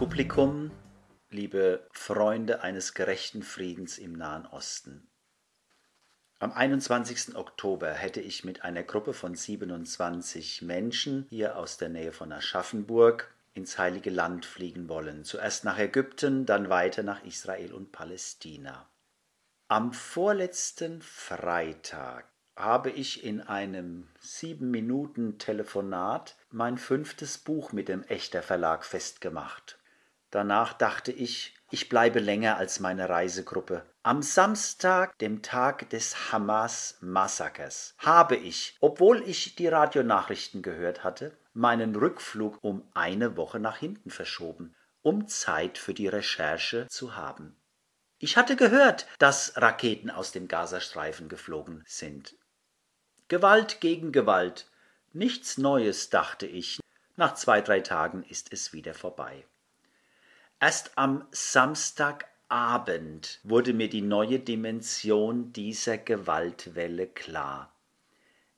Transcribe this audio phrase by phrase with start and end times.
[0.00, 0.70] Publikum,
[1.28, 5.06] liebe Freunde eines gerechten Friedens im Nahen Osten.
[6.38, 7.36] Am 21.
[7.36, 13.30] Oktober hätte ich mit einer Gruppe von 27 Menschen hier aus der Nähe von Aschaffenburg
[13.52, 15.22] ins Heilige Land fliegen wollen.
[15.24, 18.88] Zuerst nach Ägypten, dann weiter nach Israel und Palästina.
[19.68, 22.24] Am vorletzten Freitag
[22.56, 29.76] habe ich in einem sieben Minuten Telefonat mein fünftes Buch mit dem Echter Verlag festgemacht.
[30.30, 33.84] Danach dachte ich, ich bleibe länger als meine Reisegruppe.
[34.02, 41.94] Am Samstag, dem Tag des Hamas-Massakers, habe ich, obwohl ich die Radionachrichten gehört hatte, meinen
[41.94, 47.56] Rückflug um eine Woche nach hinten verschoben, um Zeit für die Recherche zu haben.
[48.18, 52.36] Ich hatte gehört, dass Raketen aus dem Gazastreifen geflogen sind.
[53.28, 54.70] Gewalt gegen Gewalt.
[55.12, 56.80] Nichts Neues, dachte ich.
[57.16, 59.44] Nach zwei, drei Tagen ist es wieder vorbei.
[60.62, 67.74] Erst am Samstagabend wurde mir die neue Dimension dieser Gewaltwelle klar.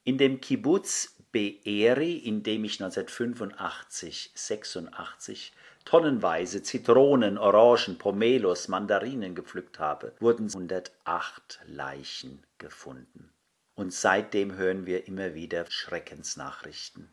[0.02, 5.52] In dem Kibbutz Be'eri, in dem ich 1985, 86
[5.84, 13.32] tonnenweise Zitronen, Orangen, Pomelos, Mandarinen gepflückt habe, wurden 108 Leichen gefunden.
[13.76, 17.08] Und seitdem hören wir immer wieder Schreckensnachrichten.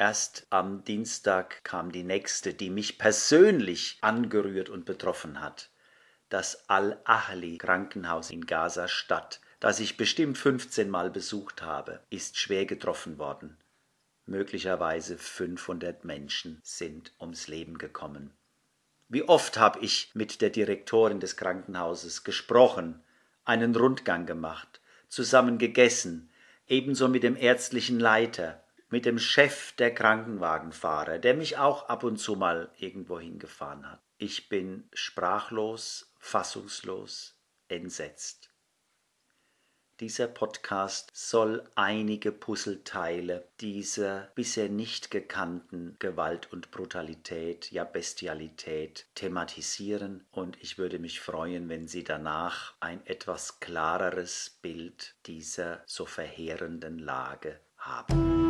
[0.00, 5.68] Erst am Dienstag kam die nächste, die mich persönlich angerührt und betroffen hat.
[6.30, 13.18] Das Al-Ahli Krankenhaus in Gaza-Stadt, das ich bestimmt 15 Mal besucht habe, ist schwer getroffen
[13.18, 13.58] worden.
[14.24, 18.30] Möglicherweise 500 Menschen sind ums Leben gekommen.
[19.10, 23.02] Wie oft habe ich mit der Direktorin des Krankenhauses gesprochen,
[23.44, 26.30] einen Rundgang gemacht, zusammen gegessen,
[26.66, 32.18] ebenso mit dem ärztlichen Leiter, mit dem Chef der Krankenwagenfahrer, der mich auch ab und
[32.18, 34.00] zu mal irgendwo hingefahren hat.
[34.18, 37.36] Ich bin sprachlos, fassungslos,
[37.68, 38.50] entsetzt.
[40.00, 50.24] Dieser Podcast soll einige Puzzleteile dieser bisher nicht gekannten Gewalt und Brutalität, ja Bestialität thematisieren
[50.30, 56.98] und ich würde mich freuen, wenn Sie danach ein etwas klareres Bild dieser so verheerenden
[56.98, 58.49] Lage haben.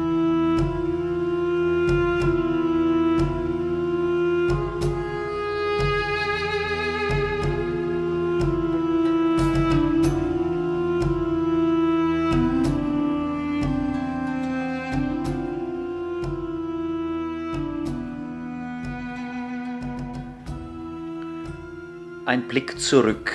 [22.30, 23.32] Ein Blick zurück.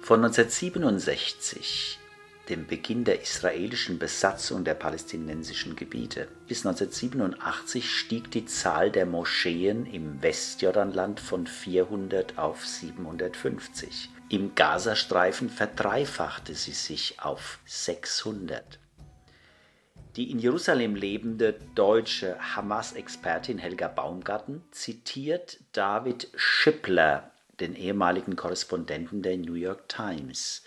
[0.00, 1.98] Von 1967,
[2.48, 9.86] dem Beginn der israelischen Besatzung der palästinensischen Gebiete, bis 1987 stieg die Zahl der Moscheen
[9.86, 14.10] im Westjordanland von 400 auf 750.
[14.28, 18.78] Im Gazastreifen verdreifachte sie sich auf 600.
[20.16, 29.38] Die in Jerusalem lebende deutsche Hamas-Expertin Helga Baumgarten zitiert David Schippler, den ehemaligen Korrespondenten der
[29.38, 30.62] New York Times.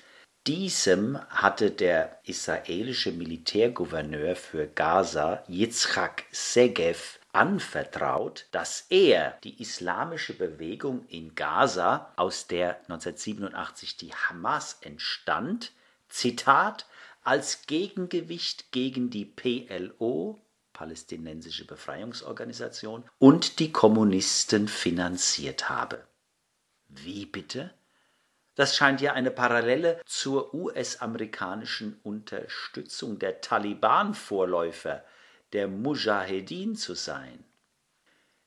[0.48, 11.06] Diesem hatte der israelische Militärgouverneur für Gaza, Yitzhak Segev, anvertraut, dass er die islamische Bewegung
[11.10, 15.74] in Gaza, aus der 1987 die Hamas entstand,
[16.08, 16.86] Zitat,
[17.26, 20.40] als Gegengewicht gegen die PLO,
[20.72, 26.08] Palästinensische Befreiungsorganisation, und die Kommunisten finanziert habe.
[26.88, 27.74] Wie bitte?
[28.58, 35.06] Das scheint ja eine Parallele zur US-amerikanischen Unterstützung der Taliban-Vorläufer,
[35.54, 37.44] der Mujahedin zu sein.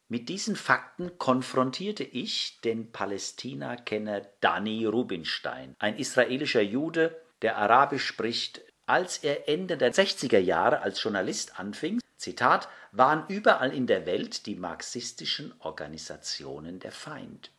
[0.09, 8.63] Mit diesen Fakten konfrontierte ich den Palästina-Kenner Danny Rubinstein, ein israelischer Jude, der Arabisch spricht,
[8.87, 14.47] als er Ende der 60er Jahre als Journalist anfing, Zitat, waren überall in der Welt
[14.47, 17.53] die marxistischen Organisationen der Feind.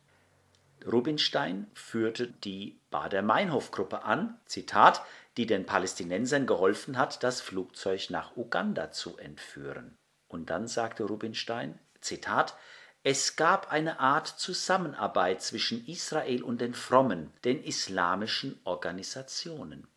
[0.86, 5.02] Rubinstein führte die Bader-Meinhof-Gruppe an, Zitat,
[5.36, 9.96] die den Palästinensern geholfen hat, das Flugzeug nach Uganda zu entführen.
[10.28, 12.54] Und dann sagte Rubinstein, Zitat,
[13.04, 19.88] es gab eine Art Zusammenarbeit zwischen Israel und den frommen, den islamischen Organisationen.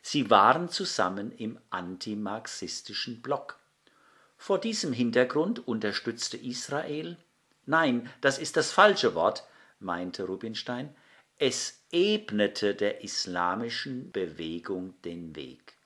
[0.00, 3.58] Sie waren zusammen im antimarxistischen Block.
[4.36, 7.16] Vor diesem Hintergrund unterstützte Israel
[7.64, 9.44] Nein, das ist das falsche Wort,
[9.82, 10.94] meinte Rubinstein,
[11.38, 15.76] es ebnete der islamischen Bewegung den Weg.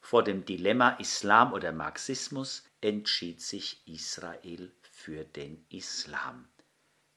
[0.00, 6.46] Vor dem Dilemma Islam oder Marxismus entschied sich Israel für den Islam.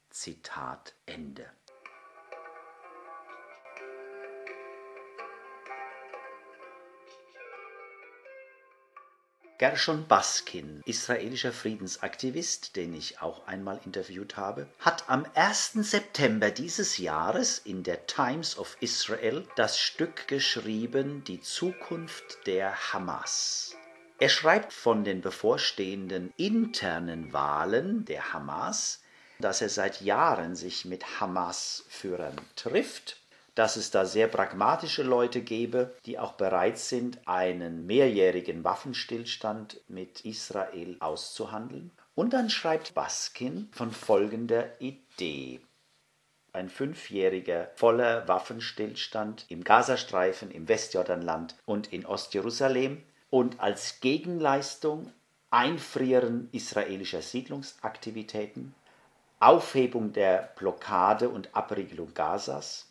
[0.09, 1.45] Zitat Ende.
[9.59, 15.73] Gershon Baskin, israelischer Friedensaktivist, den ich auch einmal interviewt habe, hat am 1.
[15.81, 23.75] September dieses Jahres in der Times of Israel das Stück geschrieben Die Zukunft der Hamas.
[24.19, 29.01] Er schreibt von den bevorstehenden internen Wahlen der Hamas,
[29.39, 33.17] dass er seit Jahren sich mit Hamas-Führern trifft
[33.57, 40.21] dass es da sehr pragmatische Leute gäbe, die auch bereit sind, einen mehrjährigen Waffenstillstand mit
[40.25, 41.89] Israel auszuhandeln.
[42.13, 45.59] Und dann schreibt Baskin von folgender Idee.
[46.53, 53.01] Ein fünfjähriger voller Waffenstillstand im Gazastreifen, im Westjordanland und in Ostjerusalem
[53.31, 55.11] und als Gegenleistung
[55.49, 58.75] Einfrieren israelischer Siedlungsaktivitäten,
[59.39, 62.86] Aufhebung der Blockade und Abriegelung Gazas,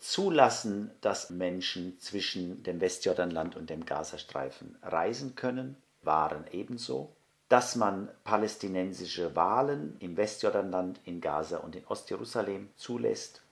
[0.00, 7.14] zulassen, dass Menschen zwischen dem Westjordanland und dem Gazastreifen reisen können, waren ebenso,
[7.48, 13.42] dass man palästinensische Wahlen im Westjordanland, in Gaza und in Ostjerusalem zulässt,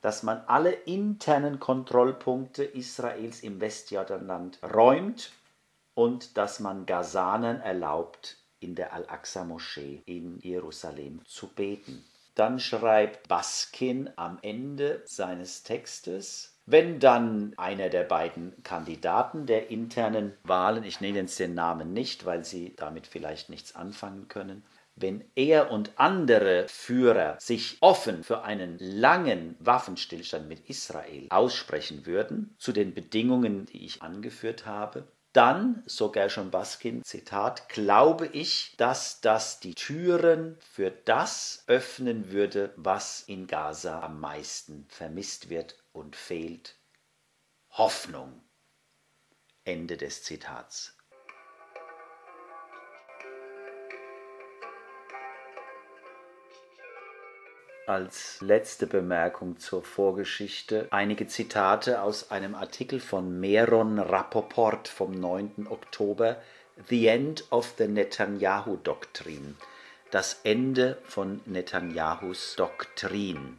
[0.00, 5.32] dass man alle internen Kontrollpunkte Israels im Westjordanland räumt.
[5.94, 12.04] Und dass man Gazanern erlaubt, in der Al-Aqsa-Moschee in Jerusalem zu beten.
[12.38, 20.34] Dann schreibt Baskin am Ende seines Textes, wenn dann einer der beiden Kandidaten der internen
[20.44, 24.62] Wahlen, ich nenne jetzt den Namen nicht, weil sie damit vielleicht nichts anfangen können,
[24.94, 32.54] wenn er und andere Führer sich offen für einen langen Waffenstillstand mit Israel aussprechen würden,
[32.56, 39.20] zu den Bedingungen, die ich angeführt habe, dann, so Gershon Baskin, Zitat, glaube ich, dass
[39.20, 46.16] das die Türen für das öffnen würde, was in Gaza am meisten vermisst wird und
[46.16, 46.76] fehlt.
[47.70, 48.42] Hoffnung.
[49.64, 50.97] Ende des Zitats.
[57.88, 65.66] Als letzte Bemerkung zur Vorgeschichte einige Zitate aus einem Artikel von Meron Rappoport vom 9.
[65.70, 66.36] Oktober
[66.88, 69.54] The End of the Netanyahu Doctrine.
[70.10, 73.58] Das Ende von Netanyahus Doktrin.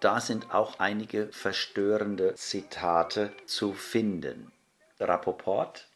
[0.00, 4.50] Da sind auch einige verstörende Zitate zu finden.
[4.98, 5.86] Rappoport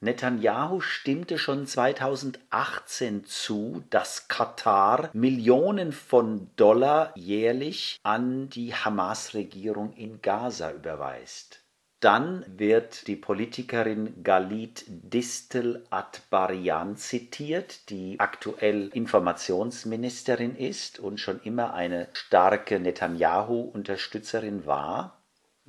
[0.00, 10.22] Netanyahu stimmte schon 2018 zu, dass Katar Millionen von Dollar jährlich an die Hamas-Regierung in
[10.22, 11.64] Gaza überweist.
[12.00, 21.74] Dann wird die Politikerin Galit Distel Atbarian zitiert, die aktuell Informationsministerin ist und schon immer
[21.74, 25.17] eine starke Netanyahu-Unterstützerin war.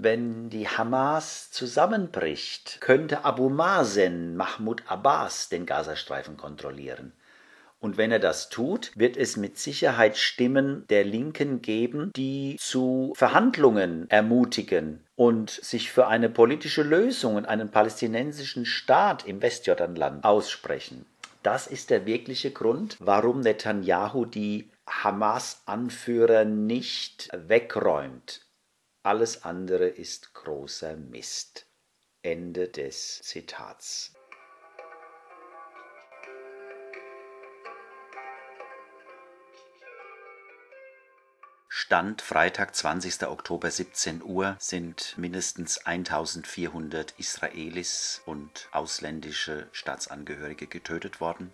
[0.01, 7.11] Wenn die Hamas zusammenbricht, könnte Abu Mazen Mahmoud Abbas den Gazastreifen kontrollieren.
[7.81, 13.11] Und wenn er das tut, wird es mit Sicherheit Stimmen der Linken geben, die zu
[13.17, 21.05] Verhandlungen ermutigen und sich für eine politische Lösung und einen palästinensischen Staat im Westjordanland aussprechen.
[21.43, 28.45] Das ist der wirkliche Grund, warum Netanyahu die Hamas-Anführer nicht wegräumt.
[29.01, 31.67] Alles andere ist großer Mist.
[32.21, 34.13] Ende des Zitats.
[41.69, 43.25] Stand Freitag, 20.
[43.25, 51.53] Oktober 17 Uhr sind mindestens 1400 Israelis und ausländische Staatsangehörige getötet worden.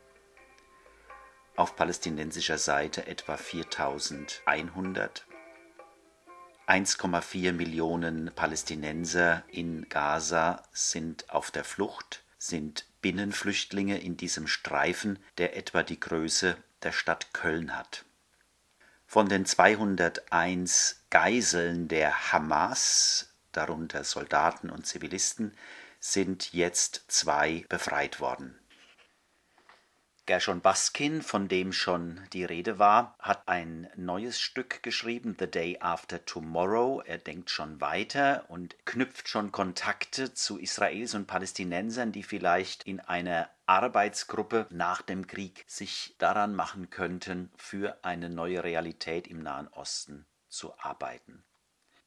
[1.55, 5.27] Auf palästinensischer Seite etwa 4100
[6.67, 15.55] 1,4 Millionen Palästinenser in Gaza sind auf der Flucht, sind Binnenflüchtlinge in diesem Streifen, der
[15.57, 18.03] etwa die Größe der Stadt Köln hat.
[19.05, 25.55] Von den 201 Geiseln der Hamas, darunter Soldaten und Zivilisten,
[25.99, 28.57] sind jetzt zwei befreit worden.
[30.27, 35.77] Gershon Baskin, von dem schon die Rede war, hat ein neues Stück geschrieben, The Day
[35.79, 37.03] After Tomorrow.
[37.05, 43.01] Er denkt schon weiter und knüpft schon Kontakte zu Israelis und Palästinensern, die vielleicht in
[43.01, 49.67] einer Arbeitsgruppe nach dem Krieg sich daran machen könnten, für eine neue Realität im Nahen
[49.67, 51.43] Osten zu arbeiten.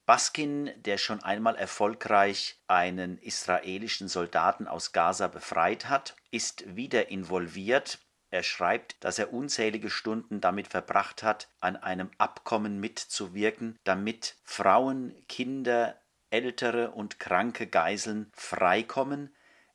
[0.06, 8.00] Baskin, der schon einmal erfolgreich einen israelischen Soldaten aus Gaza befreit hat, ist wieder involviert
[8.30, 15.14] Er schreibt, dass er unzählige Stunden damit verbracht hat, an einem Abkommen mitzuwirken, damit Frauen,
[15.28, 15.98] Kinder,
[16.30, 19.34] ältere und kranke Geiseln freikommen,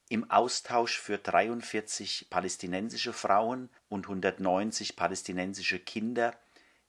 [0.09, 6.37] im Austausch für 43 palästinensische Frauen und 190 palästinensische Kinder,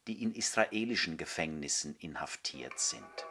[0.07, 3.27] die in israelischen Gefängnissen inhaftiert sind.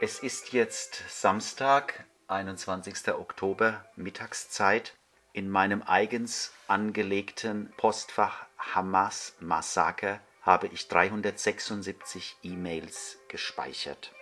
[0.00, 3.14] Es ist jetzt Samstag, 21.
[3.14, 4.94] Oktober, Mittagszeit.
[5.32, 14.12] In meinem eigens angelegten Postfach Hamas Massaker habe ich 376 E-Mails gespeichert.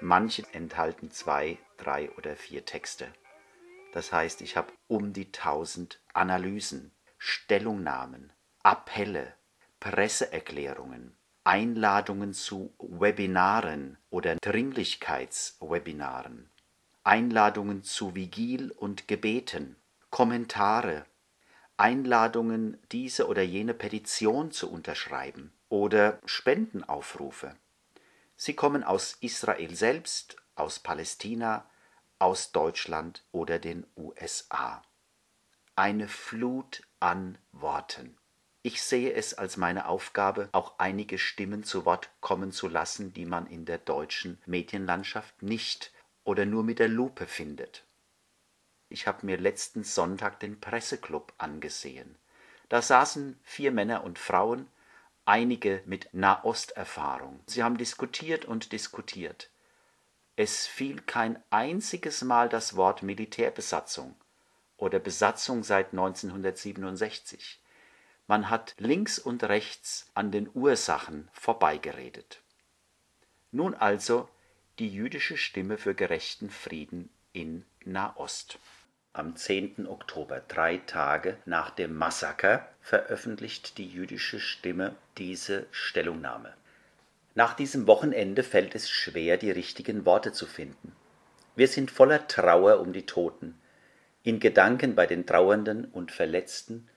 [0.00, 3.12] Manche enthalten zwei, drei oder vier Texte.
[3.92, 9.34] Das heißt, ich habe um die 1000 Analysen, Stellungnahmen, Appelle,
[9.78, 16.50] Presseerklärungen, Einladungen zu Webinaren oder Dringlichkeitswebinaren,
[17.10, 19.74] Einladungen zu Vigil und Gebeten,
[20.10, 21.04] Kommentare,
[21.76, 27.56] Einladungen, diese oder jene Petition zu unterschreiben oder Spendenaufrufe.
[28.36, 31.68] Sie kommen aus Israel selbst, aus Palästina,
[32.20, 34.80] aus Deutschland oder den USA.
[35.74, 38.16] Eine Flut an Worten.
[38.62, 43.24] Ich sehe es als meine Aufgabe, auch einige Stimmen zu Wort kommen zu lassen, die
[43.26, 45.92] man in der deutschen Medienlandschaft nicht
[46.24, 47.84] oder nur mit der Lupe findet.
[48.88, 52.16] Ich habe mir letzten Sonntag den Presseclub angesehen.
[52.68, 54.68] Da saßen vier Männer und Frauen,
[55.24, 57.40] einige mit Nahosterfahrung.
[57.46, 59.50] Sie haben diskutiert und diskutiert.
[60.36, 64.16] Es fiel kein einziges Mal das Wort Militärbesatzung
[64.76, 67.60] oder Besatzung seit 1967.
[68.26, 72.42] Man hat links und rechts an den Ursachen vorbeigeredet.
[73.50, 74.28] Nun also
[74.80, 78.58] die jüdische Stimme für gerechten Frieden in Nahost.
[79.12, 79.86] Am 10.
[79.86, 86.54] Oktober, drei Tage nach dem Massaker, veröffentlicht die jüdische Stimme diese Stellungnahme.
[87.34, 90.96] Nach diesem Wochenende fällt es schwer, die richtigen Worte zu finden.
[91.56, 93.60] Wir sind voller Trauer um die Toten,
[94.22, 96.88] in Gedanken bei den Trauernden und Verletzten,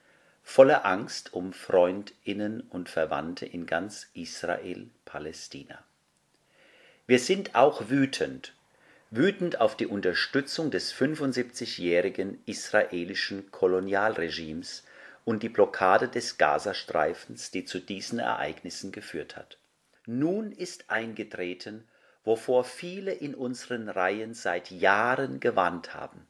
[0.42, 5.84] voller Angst um Freundinnen und Verwandte in ganz Israel, Palästina.
[7.06, 8.54] Wir sind auch wütend,
[9.12, 14.86] wütend auf die Unterstützung des 75-jährigen israelischen Kolonialregimes
[15.26, 19.58] und die Blockade des Gazastreifens, die zu diesen Ereignissen geführt hat.
[20.06, 21.86] Nun ist eingetreten,
[22.24, 26.26] wovor viele in unseren Reihen seit Jahren gewarnt haben.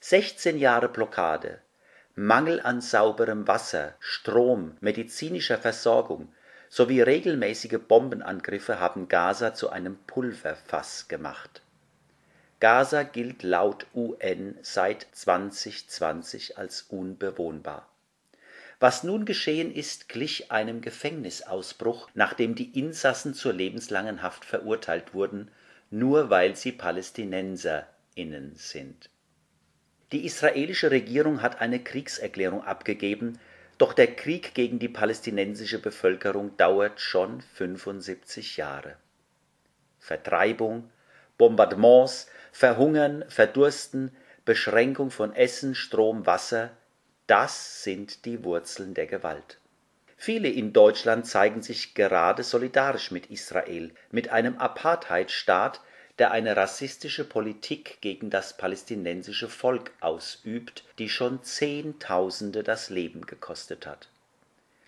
[0.00, 1.60] 16 Jahre Blockade,
[2.14, 6.32] Mangel an sauberem Wasser, Strom, medizinischer Versorgung
[6.68, 11.62] sowie regelmäßige Bombenangriffe haben Gaza zu einem Pulverfass gemacht.
[12.60, 17.88] Gaza gilt laut UN seit 2020 als unbewohnbar.
[18.80, 25.50] Was nun geschehen ist, glich einem Gefängnisausbruch, nachdem die Insassen zur lebenslangen Haft verurteilt wurden,
[25.90, 29.08] nur weil sie PalästinenserInnen sind
[30.12, 33.40] die israelische Regierung hat eine Kriegserklärung abgegeben,
[33.78, 38.96] doch der Krieg gegen die palästinensische Bevölkerung dauert schon 75 Jahre.
[39.98, 40.90] Vertreibung,
[41.36, 46.70] Bombardements, Verhungern, Verdursten, Beschränkung von Essen, Strom, Wasser,
[47.26, 49.58] das sind die Wurzeln der Gewalt.
[50.16, 55.82] Viele in Deutschland zeigen sich gerade solidarisch mit Israel, mit einem Apartheidstaat,
[56.18, 63.86] der eine rassistische Politik gegen das palästinensische Volk ausübt, die schon Zehntausende das Leben gekostet
[63.86, 64.08] hat.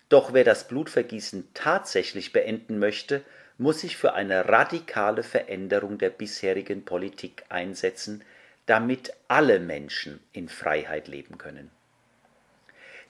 [0.09, 3.23] Doch wer das Blutvergießen tatsächlich beenden möchte,
[3.59, 8.23] muss sich für eine radikale Veränderung der bisherigen Politik einsetzen,
[8.65, 11.69] damit alle Menschen in Freiheit leben können.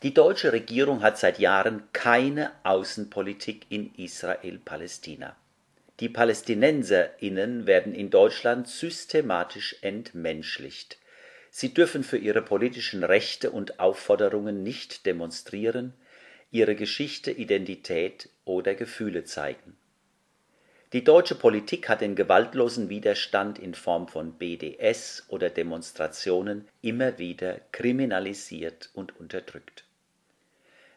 [0.02, 5.36] Die deutsche Regierung hat seit Jahren keine Außenpolitik in Israel-Palästina.
[6.00, 10.98] Die PalästinenserInnen werden in Deutschland systematisch entmenschlicht.
[11.52, 15.94] Sie dürfen für ihre politischen Rechte und Aufforderungen nicht demonstrieren,
[16.52, 19.78] ihre Geschichte, Identität oder Gefühle zeigen.
[20.94, 27.60] Die deutsche Politik hat den gewaltlosen Widerstand in Form von BDS oder Demonstrationen immer wieder
[27.72, 29.84] kriminalisiert und unterdrückt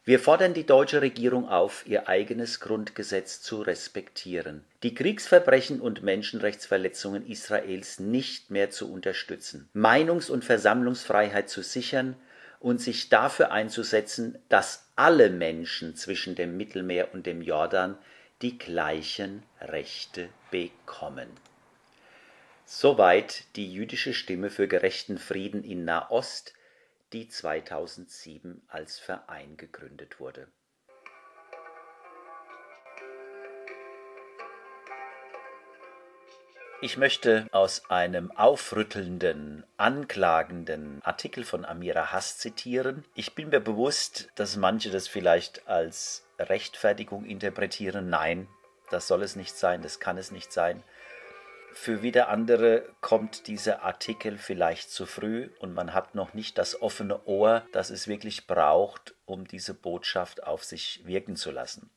[0.05, 7.27] wir fordern die deutsche Regierung auf, ihr eigenes Grundgesetz zu respektieren, die Kriegsverbrechen und Menschenrechtsverletzungen
[7.27, 12.17] Israels nicht mehr zu unterstützen, Meinungs- und Versammlungsfreiheit zu sichern
[12.61, 17.97] und sich dafür einzusetzen, dass alle Menschen zwischen dem Mittelmeer und dem Jordan
[18.41, 21.29] die gleichen Rechte bekommen
[22.75, 26.55] Soweit die jüdische Stimme für gerechten Frieden in Nahost,
[27.13, 30.49] die 2007 als Verein gegründet wurde.
[36.85, 43.05] Ich möchte aus einem aufrüttelnden, anklagenden Artikel von Amira Hass zitieren.
[43.15, 48.11] Ich bin mir bewusst, dass manche das vielleicht als Rechtfertigung interpretieren.
[48.11, 48.49] Nein,
[48.91, 50.83] das soll es nicht sein, das kann es nicht sein.
[51.73, 56.83] Für wieder andere kommt dieser Artikel vielleicht zu früh und man hat noch nicht das
[56.83, 61.93] offene Ohr, das es wirklich braucht, um diese Botschaft auf sich wirken zu lassen.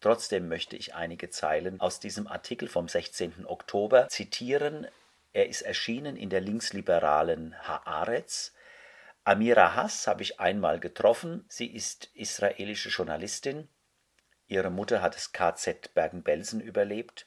[0.00, 3.46] Trotzdem möchte ich einige Zeilen aus diesem Artikel vom 16.
[3.46, 4.86] Oktober zitieren.
[5.32, 8.54] Er ist erschienen in der linksliberalen Haaretz.
[9.24, 11.44] Amira Hass habe ich einmal getroffen.
[11.48, 13.68] Sie ist israelische Journalistin.
[14.46, 17.26] Ihre Mutter hat das KZ Bergen-Belsen überlebt.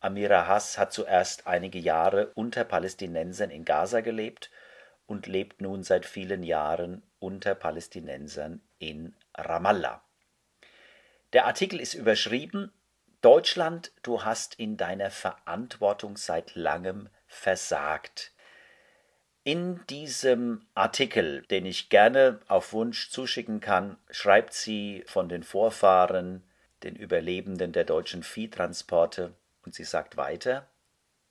[0.00, 4.50] Amira Hass hat zuerst einige Jahre unter Palästinensern in Gaza gelebt
[5.06, 10.02] und lebt nun seit vielen Jahren unter Palästinensern in Ramallah.
[11.34, 12.72] Der Artikel ist überschrieben
[13.20, 18.32] Deutschland, du hast in deiner Verantwortung seit langem versagt.
[19.44, 26.44] In diesem Artikel, den ich gerne auf Wunsch zuschicken kann, schreibt sie von den Vorfahren,
[26.82, 30.70] den Überlebenden der deutschen Viehtransporte, und sie sagt weiter,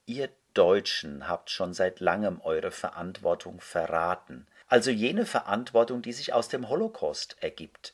[0.06, 6.50] ihr Deutschen habt schon seit langem eure Verantwortung verraten, also jene Verantwortung, die sich aus
[6.50, 7.94] dem Holocaust ergibt,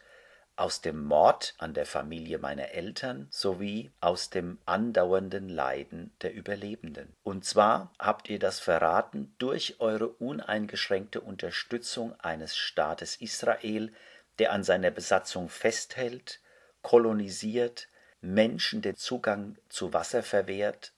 [0.56, 7.16] aus dem Mord an der Familie meiner Eltern sowie aus dem andauernden Leiden der Überlebenden.
[7.24, 13.92] Und zwar habt ihr das verraten durch eure uneingeschränkte Unterstützung eines Staates Israel,
[14.40, 16.40] der an seiner Besatzung festhält,
[16.82, 17.88] kolonisiert,
[18.22, 20.94] Menschen den Zugang zu Wasser verwehrt,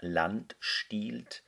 [0.00, 1.42] Land stiehlt,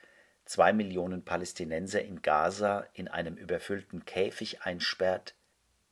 [0.45, 5.35] zwei Millionen Palästinenser in Gaza in einem überfüllten Käfig einsperrt,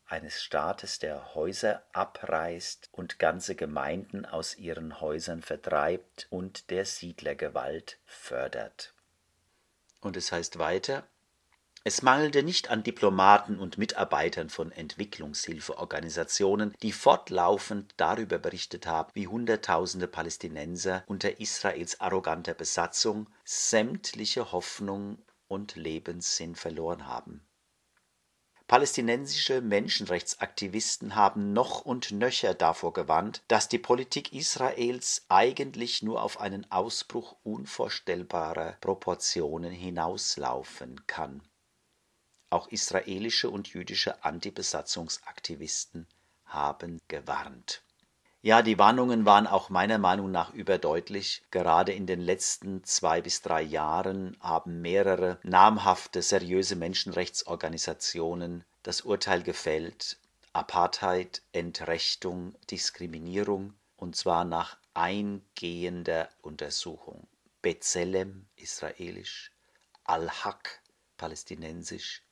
[0.08, 7.98] eines Staates, der Häuser abreißt und ganze Gemeinden aus ihren Häusern vertreibt und der Siedlergewalt
[8.04, 8.94] fördert.
[10.00, 11.06] Und es heißt weiter,
[11.84, 19.28] es mangelte nicht an Diplomaten und Mitarbeitern von Entwicklungshilfeorganisationen, die fortlaufend darüber berichtet haben, wie
[19.28, 27.47] Hunderttausende Palästinenser unter Israels arroganter Besatzung sämtliche Hoffnung und Lebenssinn verloren haben.
[28.68, 36.40] Palästinensische Menschenrechtsaktivisten haben noch und nöcher davor gewarnt, dass die Politik Israels eigentlich nur auf
[36.40, 41.42] einen Ausbruch unvorstellbarer Proportionen hinauslaufen kann
[42.50, 46.06] auch israelische und jüdische Antibesatzungsaktivisten
[46.44, 47.84] haben gewarnt.
[48.40, 51.42] Ja, die Warnungen waren auch meiner Meinung nach überdeutlich.
[51.50, 59.42] Gerade in den letzten zwei bis drei Jahren haben mehrere namhafte, seriöse Menschenrechtsorganisationen das Urteil
[59.42, 60.18] gefällt,
[60.52, 67.26] Apartheid, Entrechtung, Diskriminierung, und zwar nach eingehender Untersuchung.
[67.60, 69.50] Bezellem, israelisch,
[70.04, 70.80] Al-Haq,
[71.16, 72.22] palästinensisch,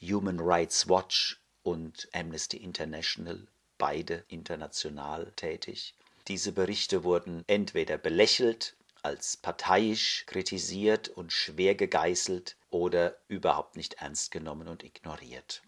[0.00, 5.94] Human Rights Watch und Amnesty International, beide international tätig.
[6.28, 14.32] Diese Berichte wurden entweder belächelt, als parteiisch kritisiert und schwer gegeißelt oder überhaupt nicht ernst
[14.32, 15.62] genommen und ignoriert.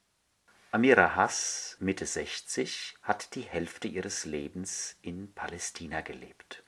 [0.72, 6.62] Amira Hass, Mitte 60, hat die Hälfte ihres Lebens in Palästina gelebt.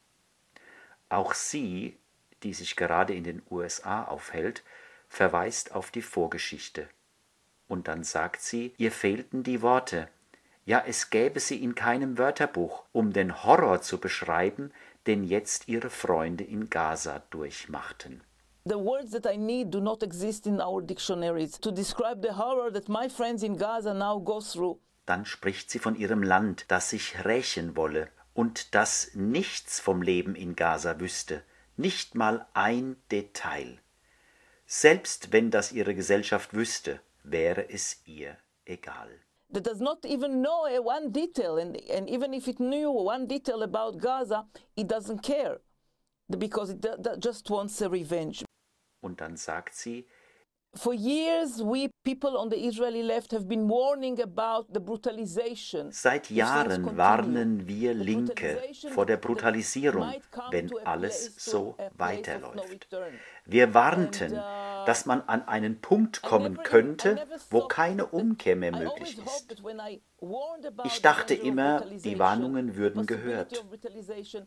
[1.08, 1.98] Auch sie,
[2.42, 4.62] die sich gerade in den USA aufhält,
[5.08, 6.88] verweist auf die Vorgeschichte
[7.70, 10.08] und dann sagt sie, ihr fehlten die Worte.
[10.64, 14.72] Ja, es gäbe sie in keinem Wörterbuch, um den Horror zu beschreiben,
[15.06, 18.22] den jetzt ihre Freunde in Gaza durchmachten.
[18.64, 22.70] The words that I need do not exist in our dictionaries to describe the horror
[22.72, 24.78] that my friends in Gaza now go through.
[25.06, 30.34] Dann spricht sie von ihrem Land, das sich rächen wolle und das nichts vom Leben
[30.34, 31.42] in Gaza wüsste,
[31.76, 33.78] nicht mal ein Detail.
[34.66, 39.10] Selbst wenn das ihre Gesellschaft wüsste, wäre es ihr egal.
[39.52, 43.62] That does not even know one detail, and, and even if it knew one detail
[43.62, 45.58] about Gaza, it doesn't care
[46.38, 46.86] because it
[47.18, 48.44] just wants a revenge.
[49.02, 50.06] Und dann sagt sie,
[50.74, 55.90] For years, we people on the Israeli left have been warning about the brutalization.
[55.90, 58.56] Seit Jahren warnen wir Linke
[58.94, 60.14] vor der Brutalisierung,
[60.52, 62.88] wenn alles so weiterläuft.
[63.46, 67.18] Wir warnten, uh, dass man an einen Punkt kommen könnte,
[67.50, 69.56] wo keine Umkehr mehr möglich ist.
[70.84, 73.64] Ich dachte immer, die Warnungen würden gehört.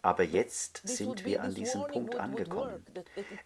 [0.03, 2.85] Aber jetzt sind wir an diesem Punkt angekommen.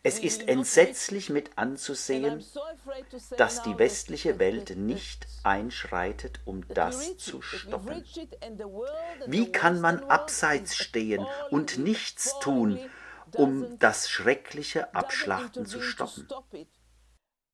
[0.03, 2.43] Es ist entsetzlich mit anzusehen,
[3.37, 8.03] dass die westliche Welt nicht einschreitet, um das zu stoppen.
[9.25, 12.79] Wie kann man abseits stehen und nichts tun,
[13.35, 16.27] um das schreckliche Abschlachten zu stoppen?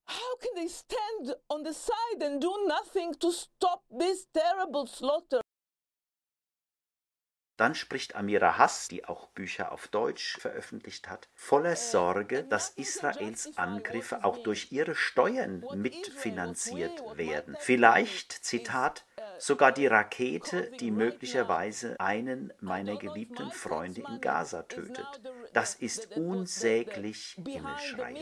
[0.05, 5.42] How can they stand on the side and do nothing to stop this terrible slaughter?
[7.57, 13.57] Dann spricht Amira Hass, die auch Bücher auf Deutsch veröffentlicht hat, voller Sorge, dass Israels
[13.57, 17.55] Angriffe auch durch ihre Steuern mitfinanziert werden.
[17.59, 19.05] Vielleicht, Zitat,
[19.37, 25.21] sogar die Rakete, die möglicherweise einen meiner geliebten Freunde in Gaza tötet.
[25.53, 28.17] Das ist unsäglich Himmelschreien.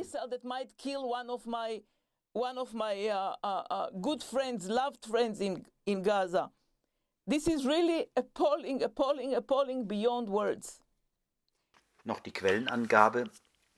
[2.33, 6.53] One of my uh, uh, uh, good friends, loved friends in, in Gaza.
[7.27, 10.81] This is really appalling, appalling, appalling beyond words.
[12.03, 13.29] Noch die Quellenangabe.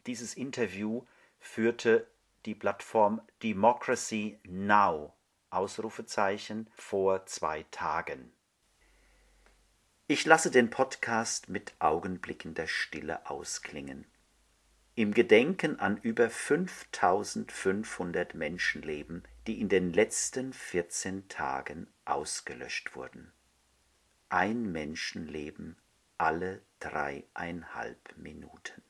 [0.08, 1.04] Dieses Interview
[1.40, 2.08] führte
[2.46, 5.14] die Plattform Democracy Now
[5.50, 8.32] Ausrufezeichen vor zwei Tagen.
[10.08, 14.06] Ich lasse den Podcast mit Augenblicken der Stille ausklingen.
[14.96, 23.34] Im Gedenken an über 5500 Menschenleben, die in den letzten 14 Tagen ausgelöscht wurden.
[24.30, 25.78] Ein Menschenleben
[26.18, 28.82] alle dreieinhalb Minuten.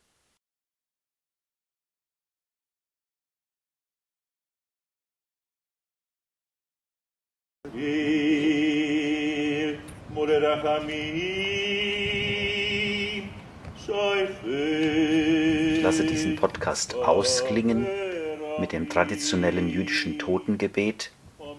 [15.76, 17.88] Ich lasse diesen Podcast ausklingen
[18.60, 21.12] mit dem traditionellen jüdischen Totengebet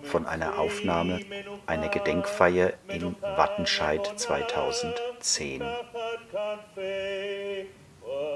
[0.03, 1.21] von einer Aufnahme
[1.67, 5.63] einer Gedenkfeier in Wattenscheid 2010.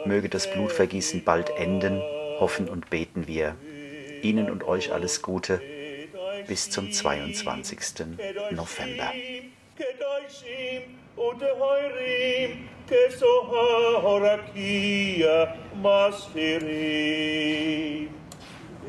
[0.05, 2.01] Möge das Blutvergießen bald enden,
[2.41, 3.57] hoffen und beten wir.
[4.23, 5.61] Ihnen und euch alles Gute
[6.47, 8.07] bis zum 22.
[8.51, 9.13] November.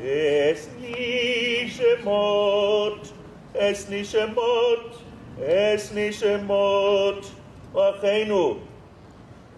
[0.02, 3.12] Es nische Mord,
[3.52, 4.96] es nische Mord,
[5.38, 7.26] es nische Mord,
[7.74, 8.56] Achenu,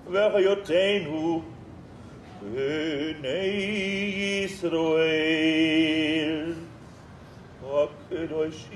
[0.07, 1.43] ויותנו,
[2.43, 3.47] בני
[4.45, 6.53] ישראל,
[7.65, 8.67] הקדושים,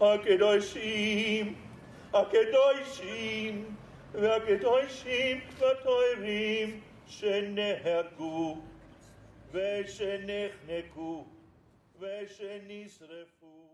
[0.00, 1.54] הקדושים,
[2.14, 3.64] הקדושים,
[4.14, 8.67] והקדושים כתובים שנהגו
[9.52, 11.26] ושנחנקו
[12.00, 13.67] ושנשרפו